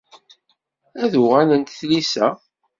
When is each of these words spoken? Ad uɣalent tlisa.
Ad 1.03 1.13
uɣalent 1.21 1.75
tlisa. 1.79 2.27